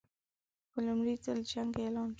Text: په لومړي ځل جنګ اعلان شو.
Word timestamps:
په 0.71 0.79
لومړي 0.85 1.15
ځل 1.23 1.39
جنګ 1.51 1.71
اعلان 1.81 2.07
شو. 2.07 2.09